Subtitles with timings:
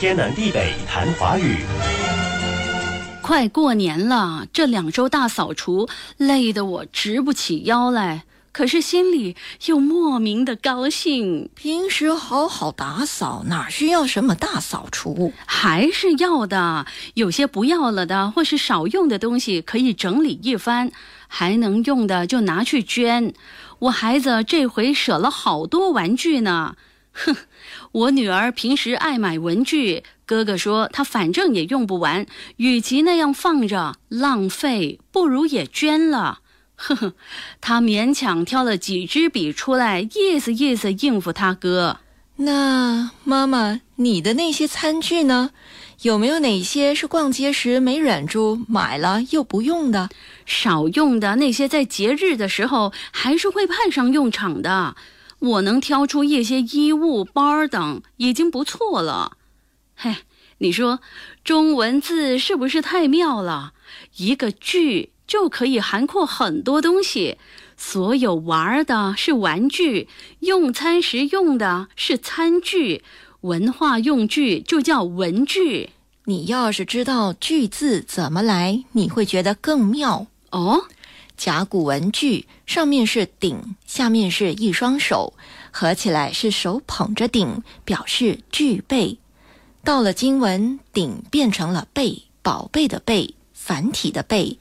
[0.00, 1.56] 天南地北谈华语。
[3.20, 8.22] 快过年了，这两周大扫除累得我直不起腰来，
[8.52, 9.34] 可是心里
[9.66, 11.50] 又莫名的高兴。
[11.56, 15.32] 平时好好打扫，哪需要什么大扫除？
[15.44, 20.92] 还是要的，有些不要了的或是少用的东西可以整理一番，
[21.26, 23.34] 还能用的就拿去捐。
[23.80, 26.76] 我孩子这回舍了好多玩具呢。
[27.24, 27.36] 哼，
[27.92, 32.26] 我女儿平时爱买文具，哥哥说她反正也用不完，
[32.56, 36.40] 与其那样放着浪费，不如也捐了。
[36.76, 37.14] 呵呵，
[37.60, 41.98] 他勉强挑了几支笔出来，意思意思应付他哥。
[42.36, 45.50] 那妈妈，你的那些餐具呢？
[46.02, 50.08] 有没有哪些是逛街时没忍住买了又不用的？
[50.46, 54.94] 少用的那些，在节日的时候还是会派上用场的。
[55.38, 59.36] 我能挑出一些衣物、包等，已经不错了。
[59.94, 60.16] 嘿，
[60.58, 61.00] 你说
[61.44, 63.72] 中文字是不是太妙了？
[64.16, 67.38] 一个“具”就可以涵括很多东西。
[67.76, 70.08] 所有玩的是玩具，
[70.40, 73.04] 用餐时用的是餐具，
[73.42, 75.90] 文化用具就叫文具。
[76.24, 80.86] 你要是知道“句”字怎么来，你会觉得更妙哦。
[81.38, 85.32] 甲骨文具上面是鼎，下面是一双手，
[85.70, 89.16] 合起来是手捧着鼎，表示具备。
[89.84, 94.58] 到了金文，鼎变成了贝，宝贝的贝，繁体的贝。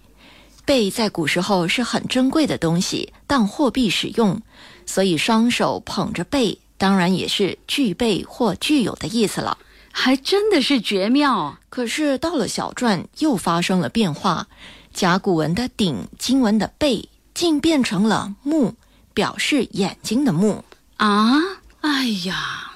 [0.64, 4.42] 贝在古时候是很珍贵的东西，当货币使用，
[4.86, 9.58] 所以双手捧着贝，当然也是具备或具有的意思了。
[9.92, 11.58] 还真的是绝妙。
[11.70, 14.48] 可是到了小篆，又发生了变化。
[14.98, 18.73] 甲骨文的鼎，金文的贝，竟变成了目，
[19.14, 21.38] 表示眼睛的目啊！
[21.81, 22.72] 哎呀，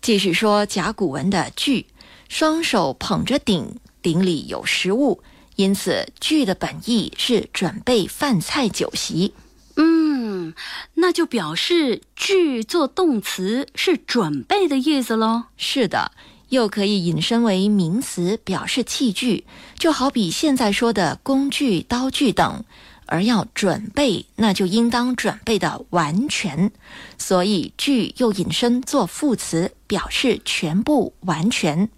[0.00, 1.86] 继续说甲骨文的具，
[2.28, 5.22] 双手捧着鼎，鼎里有食物，
[5.54, 9.32] 因此具的本意是准备饭菜酒席。
[9.76, 10.54] 嗯，
[10.94, 15.44] 那就表示具做动词是准备的意思喽。
[15.56, 16.10] 是的。
[16.52, 19.46] 又可以引申为名词，表示器具，
[19.78, 22.62] 就好比现在说的工具、刀具等。
[23.06, 26.70] 而要准备，那就应当准备的完全。
[27.16, 31.88] 所以具又引申做副词，表示全部、完全。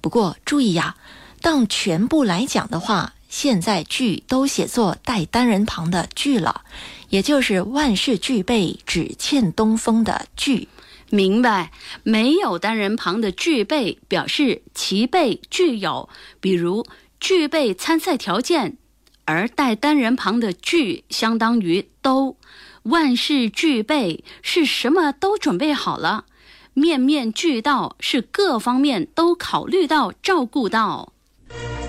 [0.00, 0.96] 不过注意呀，
[1.42, 6.62] 当全部来讲的话，现在句都写作带单人旁的句了，
[7.10, 10.68] 也就是万事俱备，只欠东风的句。
[11.10, 11.72] 明白，
[12.02, 16.08] 没有单人旁的具备表示齐备具有，
[16.40, 16.86] 比如
[17.20, 18.76] 具备参赛条件；
[19.24, 22.36] 而带单人旁的具相当于都，
[22.82, 26.24] 万事俱备是什么都准备好了，
[26.74, 31.12] 面面俱到是各方面都考虑到照顾到。